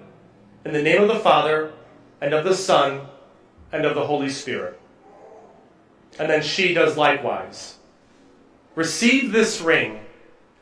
In 0.64 0.72
the 0.72 0.82
name 0.82 1.02
of 1.02 1.08
the 1.08 1.20
Father, 1.20 1.72
and 2.20 2.34
of 2.34 2.44
the 2.44 2.54
Son, 2.54 3.02
and 3.72 3.84
of 3.84 3.94
the 3.94 4.06
Holy 4.06 4.28
Spirit. 4.28 4.78
And 6.18 6.30
then 6.30 6.42
she 6.42 6.74
does 6.74 6.96
likewise. 6.96 7.76
Receive 8.74 9.32
this 9.32 9.60
ring 9.60 10.00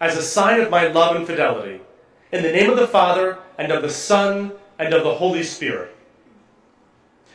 as 0.01 0.17
a 0.17 0.23
sign 0.23 0.61
of 0.61 0.71
my 0.71 0.89
love 0.89 1.17
and 1.17 1.27
fidelity. 1.27 1.81
In 2.33 2.43
the 2.43 2.53
name 2.53 2.71
of 2.71 2.77
the 2.77 2.89
Father, 2.89 3.39
and 3.59 3.73
of 3.73 3.83
the 3.83 3.91
Son, 3.91 4.53
and 4.79 4.93
of 4.93 5.05
the 5.05 5.15
Holy 5.15 5.43
Spirit. 5.43 5.95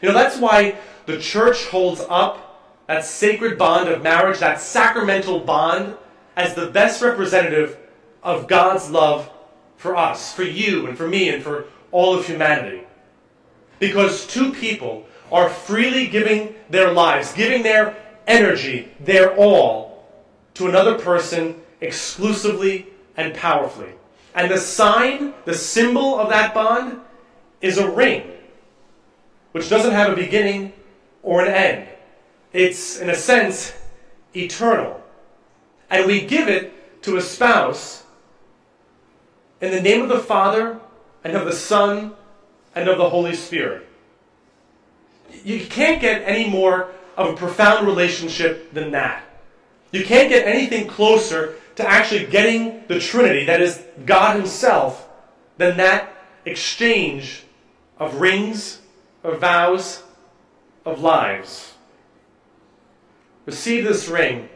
You 0.02 0.10
know, 0.10 0.14
that's 0.14 0.38
why 0.38 0.78
the 1.06 1.18
church 1.18 1.66
holds 1.66 2.02
up 2.10 2.86
that 2.88 3.06
sacred 3.06 3.58
bond 3.58 3.90
of 3.90 4.02
marriage, 4.02 4.40
that 4.40 4.60
sacramental 4.60 5.40
bond, 5.42 5.96
as 6.36 6.54
the 6.54 6.68
best 6.68 7.02
representative 7.02 7.78
of 8.24 8.48
God's 8.48 8.90
love 8.90 9.30
for 9.78 9.96
us, 9.96 10.34
for 10.34 10.44
you, 10.44 10.88
and 10.88 10.98
for 10.98 11.08
me, 11.08 11.30
and 11.30 11.44
for 11.44 11.66
all 11.92 12.18
of 12.18 12.26
humanity. 12.26 12.82
Because 13.80 14.28
two 14.28 14.52
people 14.52 15.06
are 15.32 15.50
freely 15.50 16.08
giving 16.08 16.56
their 16.70 16.92
lives, 16.92 17.34
giving 17.34 17.64
their 17.64 17.96
energy, 18.28 18.92
their 19.00 19.36
all, 19.36 20.06
to 20.56 20.68
another 20.68 21.00
person 21.00 21.56
exclusively 21.82 22.88
and 23.16 23.34
powerfully. 23.34 23.94
And 24.36 24.52
the 24.52 24.58
sign, 24.58 25.34
the 25.46 25.54
symbol 25.54 26.20
of 26.20 26.30
that 26.30 26.54
bond, 26.54 27.00
is 27.62 27.78
a 27.78 27.90
ring, 27.90 28.30
which 29.52 29.70
doesn't 29.70 29.92
have 29.92 30.12
a 30.12 30.16
beginning 30.16 30.74
or 31.24 31.42
an 31.42 31.54
end. 31.54 31.88
It's, 32.54 33.00
in 33.00 33.10
a 33.10 33.16
sense, 33.16 33.74
eternal. 34.36 34.99
And 35.90 36.06
we 36.06 36.26
give 36.26 36.48
it 36.48 37.02
to 37.04 37.18
a 37.18 37.22
spouse 37.22 38.04
in 39.62 39.72
the 39.72 39.82
name 39.82 40.02
of 40.02 40.10
the 40.10 40.20
Father, 40.20 40.80
and 41.24 41.36
of 41.36 41.46
the 41.46 41.54
Son, 41.54 42.14
and 42.76 42.88
of 42.88 42.98
the 42.98 43.10
Holy 43.10 43.36
Spirit. 43.36 43.86
You 45.44 45.66
can't 45.66 46.00
get 46.00 46.22
any 46.26 46.50
more 46.50 46.90
of 47.18 47.34
a 47.34 47.36
profound 47.36 47.86
relationship 47.86 48.74
than 48.74 48.92
that. 48.92 49.24
You 49.92 50.06
can't 50.06 50.30
get 50.30 50.48
anything 50.48 50.88
closer 50.88 51.56
to 51.76 51.88
actually 51.88 52.26
getting 52.28 52.84
the 52.88 53.00
Trinity, 53.00 53.46
that 53.46 53.62
is, 53.62 53.84
God 54.06 54.38
Himself, 54.38 55.10
than 55.58 55.78
that 55.78 56.14
exchange 56.46 57.44
of 57.98 58.16
rings, 58.16 58.80
of 59.24 59.40
vows, 59.40 60.04
of 60.86 61.02
lives. 61.02 61.74
Receive 63.46 63.84
this 63.84 64.08
ring 64.08 64.50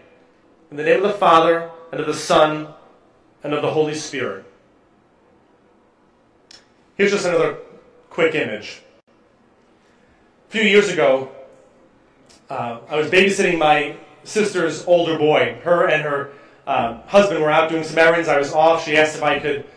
in 0.74 0.78
the 0.78 0.84
name 0.84 1.06
of 1.06 1.12
the 1.12 1.20
Father, 1.20 1.70
and 1.92 2.02
of 2.02 2.08
the 2.08 2.16
Son, 2.16 2.68
and 3.44 3.54
of 3.54 3.62
the 3.62 3.70
Holy 3.70 3.94
Spirit. 3.94 4.44
Here's 6.96 7.12
just 7.12 7.28
another 7.28 7.60
quick 8.10 8.34
image. 8.34 8.82
A 10.48 10.52
few 10.52 10.64
years 10.64 10.90
ago, 10.90 11.30
uh, 12.50 12.80
I 12.90 12.96
was 12.96 13.06
babysitting 13.06 13.60
my 13.60 13.98
sister's 14.24 14.84
older 14.88 15.16
boy. 15.16 15.60
Her 15.62 15.88
and 15.88 16.02
her 16.02 16.32
uh, 16.66 17.02
husband 17.04 17.40
were 17.44 17.52
out 17.52 17.70
doing 17.70 17.84
some 17.84 18.00
errands. 18.00 18.28
I 18.28 18.40
was 18.40 18.52
off. 18.52 18.84
She 18.84 18.98
asked 18.98 19.16
if 19.16 19.22
I 19.22 19.38
could 19.38 19.68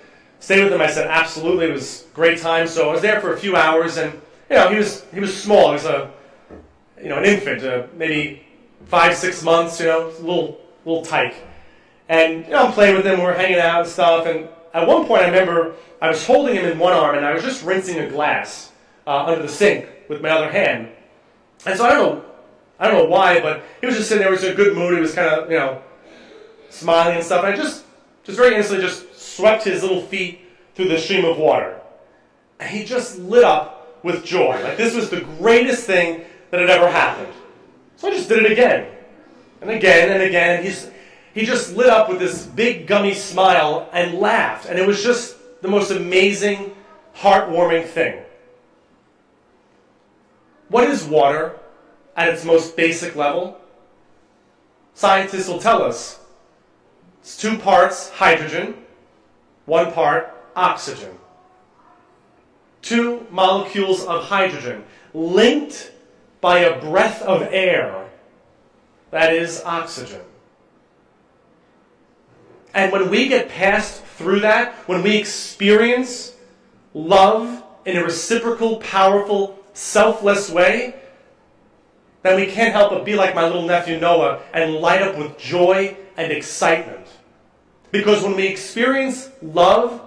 stay 0.40 0.62
with 0.62 0.72
them. 0.72 0.80
I 0.80 0.86
said 0.86 1.08
absolutely. 1.08 1.66
It 1.66 1.72
was 1.72 2.06
a 2.10 2.14
great 2.14 2.38
time. 2.38 2.66
So 2.66 2.88
I 2.88 2.92
was 2.92 3.02
there 3.02 3.20
for 3.20 3.34
a 3.34 3.38
few 3.38 3.54
hours, 3.54 3.98
and 3.98 4.14
you 4.48 4.56
know 4.56 4.70
he 4.70 4.78
was 4.78 5.04
he 5.12 5.20
was 5.20 5.38
small. 5.38 5.66
He 5.66 5.72
was 5.74 5.84
a 5.84 6.10
you 7.02 7.10
know 7.10 7.18
an 7.18 7.26
infant, 7.26 7.62
uh, 7.64 7.86
maybe 7.94 8.46
five 8.86 9.14
six 9.14 9.42
months. 9.42 9.78
You 9.78 9.88
know, 9.88 10.06
a 10.06 10.22
little 10.22 10.65
little 10.86 11.04
tyke. 11.04 11.34
And 12.08 12.46
you 12.46 12.52
know 12.52 12.66
I'm 12.66 12.72
playing 12.72 12.96
with 12.96 13.04
him. 13.04 13.20
We're 13.20 13.34
hanging 13.34 13.58
out 13.58 13.80
and 13.80 13.88
stuff. 13.88 14.26
And 14.26 14.48
at 14.72 14.86
one 14.86 15.06
point, 15.06 15.22
I 15.22 15.26
remember 15.26 15.74
I 16.00 16.08
was 16.08 16.26
holding 16.26 16.54
him 16.54 16.64
in 16.64 16.78
one 16.78 16.94
arm, 16.94 17.16
and 17.16 17.26
I 17.26 17.34
was 17.34 17.42
just 17.42 17.62
rinsing 17.64 17.98
a 17.98 18.08
glass 18.08 18.72
uh, 19.06 19.26
under 19.26 19.42
the 19.42 19.48
sink 19.48 19.88
with 20.08 20.22
my 20.22 20.30
other 20.30 20.50
hand. 20.50 20.88
And 21.66 21.76
so 21.76 21.84
I 21.84 21.90
don't 21.90 22.14
know 22.14 22.24
I 22.78 22.88
don't 22.88 23.04
know 23.04 23.10
why, 23.10 23.40
but 23.40 23.64
he 23.80 23.86
was 23.86 23.96
just 23.96 24.08
sitting 24.08 24.22
there. 24.22 24.30
He 24.30 24.36
was 24.36 24.44
in 24.44 24.52
a 24.52 24.54
good 24.54 24.76
mood. 24.76 24.94
He 24.94 25.00
was 25.00 25.14
kind 25.14 25.28
of, 25.28 25.50
you 25.50 25.58
know, 25.58 25.82
smiling 26.68 27.16
and 27.16 27.24
stuff. 27.24 27.44
And 27.44 27.54
I 27.54 27.56
just, 27.56 27.84
just 28.24 28.36
very 28.36 28.54
instantly 28.54 28.84
just 28.86 29.18
swept 29.18 29.64
his 29.64 29.82
little 29.82 30.02
feet 30.02 30.40
through 30.74 30.88
the 30.88 30.98
stream 30.98 31.24
of 31.24 31.38
water. 31.38 31.80
And 32.60 32.68
he 32.68 32.84
just 32.84 33.18
lit 33.18 33.44
up 33.44 34.04
with 34.04 34.24
joy. 34.24 34.62
Like 34.62 34.76
this 34.76 34.94
was 34.94 35.10
the 35.10 35.22
greatest 35.22 35.84
thing 35.84 36.22
that 36.50 36.60
had 36.60 36.70
ever 36.70 36.90
happened. 36.90 37.32
So 37.96 38.08
I 38.08 38.10
just 38.10 38.28
did 38.28 38.44
it 38.44 38.52
again. 38.52 38.92
And 39.60 39.70
again 39.70 40.10
and 40.10 40.22
again. 40.22 40.62
He's, 40.62 40.90
he 41.34 41.44
just 41.44 41.74
lit 41.76 41.88
up 41.88 42.08
with 42.08 42.18
this 42.18 42.46
big 42.46 42.86
gummy 42.86 43.14
smile 43.14 43.88
and 43.92 44.18
laughed. 44.18 44.66
And 44.66 44.78
it 44.78 44.86
was 44.86 45.02
just 45.02 45.36
the 45.62 45.68
most 45.68 45.90
amazing, 45.90 46.74
heartwarming 47.16 47.86
thing. 47.86 48.22
What 50.68 50.90
is 50.90 51.04
water? 51.04 51.56
at 52.16 52.30
its 52.30 52.44
most 52.44 52.76
basic 52.76 53.14
level? 53.14 53.58
Scientists 54.94 55.48
will 55.48 55.60
tell 55.60 55.82
us 55.82 56.18
it's 57.20 57.36
two 57.36 57.58
parts 57.58 58.08
hydrogen, 58.08 58.74
one 59.66 59.92
part 59.92 60.34
oxygen. 60.56 61.18
Two 62.80 63.26
molecules 63.30 64.04
of 64.04 64.24
hydrogen 64.24 64.84
linked 65.12 65.92
by 66.40 66.60
a 66.60 66.80
breath 66.80 67.20
of 67.22 67.42
air, 67.50 68.05
that 69.16 69.32
is 69.32 69.62
oxygen. 69.64 70.20
And 72.74 72.92
when 72.92 73.08
we 73.08 73.28
get 73.28 73.48
passed 73.48 74.04
through 74.04 74.40
that, 74.40 74.74
when 74.86 75.02
we 75.02 75.16
experience 75.16 76.34
love 76.92 77.62
in 77.86 77.96
a 77.96 78.04
reciprocal, 78.04 78.76
powerful, 78.76 79.58
selfless 79.72 80.50
way, 80.50 80.96
then 82.24 82.38
we 82.38 82.46
can't 82.46 82.74
help 82.74 82.90
but 82.90 83.06
be 83.06 83.14
like 83.14 83.34
my 83.34 83.46
little 83.46 83.62
nephew 83.62 83.98
Noah 83.98 84.42
and 84.52 84.74
light 84.74 85.00
up 85.00 85.16
with 85.16 85.38
joy 85.38 85.96
and 86.18 86.30
excitement. 86.30 87.06
Because 87.92 88.22
when 88.22 88.36
we 88.36 88.46
experience 88.46 89.30
love, 89.40 90.02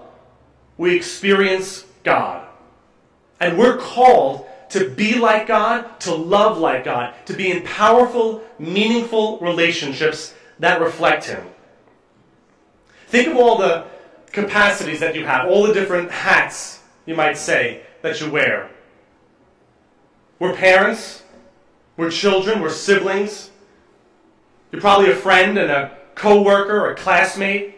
we 0.78 0.96
experience 0.96 1.84
God. 2.04 2.48
And 3.40 3.58
we're 3.58 3.78
called 3.78 4.46
to 4.70 4.90
be 4.90 5.16
like 5.16 5.48
God, 5.48 6.00
to 6.02 6.14
love 6.14 6.58
like 6.58 6.84
God, 6.84 7.14
to 7.26 7.34
be 7.34 7.52
in 7.52 7.64
powerful, 7.64 8.44
meaningful 8.60 9.40
relationships 9.40 10.34
that 10.60 10.80
reflect 10.80 11.26
Him. 11.26 11.44
Think 13.08 13.30
of 13.30 13.38
all 13.38 13.58
the 13.58 13.86
capacities 14.32 15.00
that 15.00 15.16
you 15.16 15.26
have, 15.26 15.50
all 15.50 15.66
the 15.66 15.74
different 15.74 16.12
hats, 16.12 16.82
you 17.06 17.16
might 17.16 17.38
say, 17.38 17.82
that 18.02 18.22
you 18.22 18.30
wear. 18.30 18.70
We're 20.38 20.54
parents, 20.54 21.24
we're 21.98 22.12
children, 22.12 22.62
we're 22.62 22.70
siblings. 22.70 23.50
You're 24.72 24.82
probably 24.82 25.12
a 25.12 25.16
friend 25.16 25.58
and 25.58 25.72
a 25.72 25.98
coworker 26.14 26.80
or 26.80 26.92
a 26.92 26.96
classmate. 26.96 27.76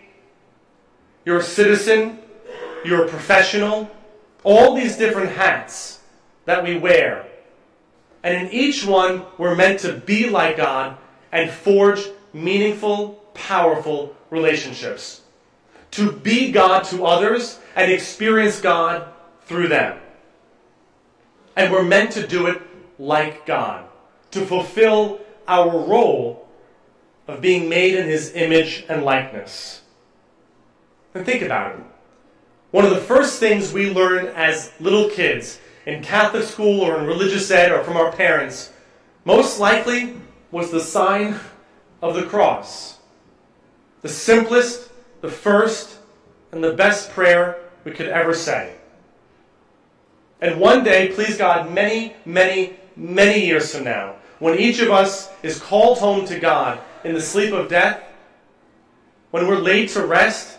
You're 1.26 1.40
a 1.40 1.44
citizen, 1.44 2.20
you're 2.84 3.06
a 3.06 3.08
professional. 3.08 3.90
All 4.44 4.76
these 4.76 4.98
different 4.98 5.32
hats 5.32 6.01
that 6.46 6.64
we 6.64 6.78
wear. 6.78 7.26
And 8.24 8.48
in 8.48 8.54
each 8.54 8.86
one, 8.86 9.24
we're 9.38 9.56
meant 9.56 9.80
to 9.82 9.94
be 9.94 10.30
like 10.30 10.58
God 10.58 10.98
and 11.32 11.50
forge 11.50 12.06
meaningful, 12.34 13.22
powerful 13.34 14.16
relationships. 14.30 15.22
To 15.92 16.12
be 16.12 16.52
God 16.52 16.84
to 16.86 17.06
others 17.06 17.60
and 17.76 17.92
experience 17.92 18.62
God 18.62 19.08
through 19.46 19.68
them. 19.68 20.00
And 21.56 21.72
we're 21.72 21.84
meant 21.84 22.12
to 22.14 22.26
do 22.26 22.48
it 22.48 22.62
like 22.98 23.46
God, 23.46 23.86
to 24.32 24.46
fulfill 24.46 25.20
our 25.48 25.70
role 25.70 26.48
of 27.28 27.42
being 27.42 27.68
made 27.68 27.96
in 27.96 28.08
His 28.08 28.34
image 28.36 28.86
and 28.88 29.04
likeness. 29.04 29.82
And 31.14 31.26
think 31.26 31.42
about 31.42 31.76
it. 31.76 31.84
One 32.72 32.86
of 32.86 32.92
the 32.92 33.02
first 33.02 33.40
things 33.40 33.74
we 33.74 33.90
learn 33.90 34.28
as 34.28 34.72
little 34.80 35.10
kids 35.10 35.60
in 35.86 36.04
Catholic 36.04 36.44
school 36.44 36.82
or 36.82 37.00
in 37.00 37.06
religious 37.06 37.50
ed 37.52 37.72
or 37.72 37.84
from 37.84 37.98
our 37.98 38.12
parents, 38.12 38.72
most 39.26 39.60
likely 39.60 40.16
was 40.52 40.72
the 40.72 40.80
sign 40.80 41.40
of 42.02 42.16
the 42.16 42.24
cross. 42.24 42.98
The 44.02 44.10
simplest, 44.10 44.90
the 45.22 45.30
first, 45.30 45.98
and 46.52 46.64
the 46.64 46.74
best 46.74 47.12
prayer 47.12 47.60
we 47.84 47.92
could 47.92 48.08
ever 48.08 48.34
say. 48.34 48.76
And 50.42 50.60
one 50.60 50.84
day, 50.84 51.12
please 51.14 51.38
God, 51.38 51.72
many, 51.72 52.16
many, 52.26 52.76
many 52.96 53.46
years 53.46 53.74
from 53.74 53.84
now, 53.84 54.16
when 54.40 54.58
each 54.58 54.80
of 54.80 54.90
us 54.90 55.30
is 55.44 55.60
called 55.60 56.00
home 56.00 56.26
to 56.26 56.40
God 56.40 56.80
in 57.04 57.14
the 57.14 57.22
sleep 57.22 57.54
of 57.54 57.70
death, 57.70 58.04
when 59.30 59.48
we're 59.48 59.60
laid 59.60 59.90
to 59.90 60.06
rest, 60.06 60.58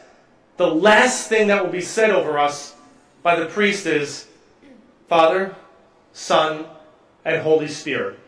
the 0.56 0.68
last 0.68 1.28
thing 1.28 1.48
that 1.48 1.64
will 1.64 1.72
be 1.72 1.80
said 1.80 2.10
over 2.10 2.38
us 2.38 2.74
by 3.22 3.34
the 3.34 3.46
priest 3.46 3.86
is 3.86 4.28
Father, 5.08 5.54
Son, 6.12 6.66
and 7.24 7.42
Holy 7.42 7.68
Spirit. 7.68 8.18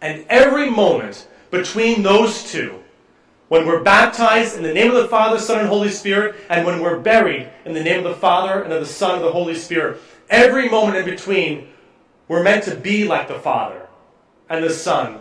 And 0.00 0.24
every 0.28 0.68
moment 0.68 1.28
between 1.50 2.02
those 2.02 2.50
two, 2.50 2.82
when 3.48 3.66
we're 3.66 3.82
baptized 3.82 4.56
in 4.56 4.62
the 4.62 4.72
name 4.72 4.90
of 4.90 4.96
the 4.96 5.08
Father, 5.08 5.38
Son, 5.38 5.60
and 5.60 5.68
Holy 5.68 5.90
Spirit, 5.90 6.34
and 6.48 6.64
when 6.64 6.80
we're 6.80 6.98
buried 6.98 7.48
in 7.64 7.74
the 7.74 7.82
name 7.82 7.98
of 7.98 8.04
the 8.04 8.18
Father 8.18 8.62
and 8.62 8.72
of 8.72 8.80
the 8.80 8.86
Son 8.86 9.10
and 9.10 9.20
of 9.20 9.26
the 9.26 9.32
Holy 9.32 9.54
Spirit, 9.54 10.00
every 10.30 10.68
moment 10.68 10.96
in 10.96 11.04
between, 11.04 11.68
we're 12.28 12.42
meant 12.42 12.64
to 12.64 12.74
be 12.74 13.06
like 13.06 13.28
the 13.28 13.38
Father 13.38 13.86
and 14.48 14.64
the 14.64 14.70
Son 14.70 15.20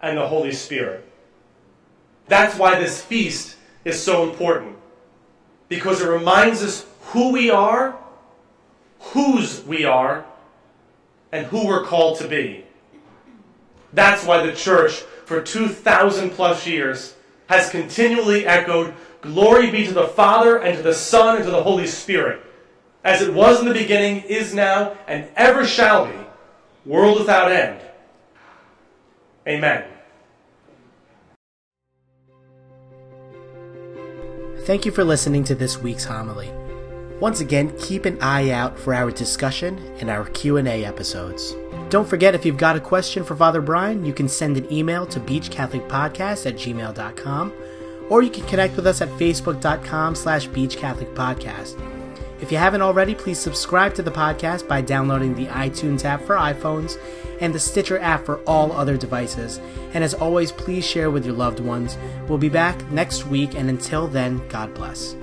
and 0.00 0.16
the 0.16 0.28
Holy 0.28 0.52
Spirit. 0.52 1.04
That's 2.28 2.56
why 2.58 2.78
this 2.78 3.02
feast 3.02 3.56
is 3.84 4.00
so 4.00 4.28
important. 4.28 4.76
Because 5.68 6.00
it 6.00 6.08
reminds 6.08 6.62
us 6.62 6.86
who 7.06 7.32
we 7.32 7.50
are, 7.50 7.98
whose 9.12 9.62
we 9.62 9.84
are, 9.84 10.24
and 11.32 11.46
who 11.46 11.66
we're 11.66 11.84
called 11.84 12.18
to 12.18 12.28
be. 12.28 12.64
That's 13.92 14.24
why 14.24 14.44
the 14.44 14.52
church, 14.52 14.92
for 15.24 15.40
2,000 15.40 16.30
plus 16.30 16.66
years, 16.66 17.14
has 17.46 17.70
continually 17.70 18.46
echoed, 18.46 18.94
Glory 19.20 19.70
be 19.70 19.86
to 19.86 19.94
the 19.94 20.08
Father, 20.08 20.58
and 20.58 20.76
to 20.76 20.82
the 20.82 20.94
Son, 20.94 21.36
and 21.36 21.44
to 21.44 21.50
the 21.50 21.62
Holy 21.62 21.86
Spirit, 21.86 22.42
as 23.02 23.22
it 23.22 23.32
was 23.32 23.60
in 23.60 23.66
the 23.66 23.72
beginning, 23.72 24.22
is 24.22 24.54
now, 24.54 24.96
and 25.06 25.28
ever 25.34 25.66
shall 25.66 26.06
be, 26.06 26.18
world 26.84 27.18
without 27.18 27.50
end. 27.50 27.80
Amen. 29.46 29.84
Thank 34.64 34.86
you 34.86 34.92
for 34.92 35.04
listening 35.04 35.44
to 35.44 35.54
this 35.54 35.78
week's 35.78 36.04
homily. 36.04 36.50
Once 37.20 37.40
again, 37.40 37.72
keep 37.78 38.04
an 38.04 38.18
eye 38.20 38.50
out 38.50 38.78
for 38.78 38.92
our 38.92 39.10
discussion 39.10 39.78
and 40.00 40.10
our 40.10 40.24
Q&A 40.26 40.84
episodes. 40.84 41.54
Don't 41.88 42.08
forget, 42.08 42.34
if 42.34 42.44
you've 42.44 42.56
got 42.56 42.76
a 42.76 42.80
question 42.80 43.22
for 43.22 43.36
Father 43.36 43.60
Brian, 43.60 44.04
you 44.04 44.12
can 44.12 44.28
send 44.28 44.56
an 44.56 44.70
email 44.72 45.06
to 45.06 45.20
beachcatholicpodcast 45.20 46.46
at 46.46 46.56
gmail.com, 46.56 47.52
or 48.10 48.22
you 48.22 48.30
can 48.30 48.44
connect 48.46 48.76
with 48.76 48.86
us 48.86 49.00
at 49.00 49.08
facebook.com 49.10 50.14
slash 50.14 50.48
beachcatholicpodcast. 50.48 51.80
If 52.40 52.50
you 52.50 52.58
haven't 52.58 52.82
already, 52.82 53.14
please 53.14 53.38
subscribe 53.38 53.94
to 53.94 54.02
the 54.02 54.10
podcast 54.10 54.66
by 54.66 54.80
downloading 54.80 55.34
the 55.34 55.46
iTunes 55.46 56.04
app 56.04 56.22
for 56.22 56.34
iPhones 56.34 56.98
and 57.40 57.54
the 57.54 57.60
Stitcher 57.60 57.98
app 58.00 58.26
for 58.26 58.40
all 58.40 58.72
other 58.72 58.96
devices. 58.96 59.60
And 59.94 60.02
as 60.02 60.14
always, 60.14 60.52
please 60.52 60.84
share 60.84 61.10
with 61.10 61.24
your 61.24 61.34
loved 61.34 61.60
ones. 61.60 61.96
We'll 62.28 62.38
be 62.38 62.48
back 62.48 62.90
next 62.90 63.26
week, 63.26 63.54
and 63.54 63.70
until 63.70 64.08
then, 64.08 64.46
God 64.48 64.74
bless. 64.74 65.14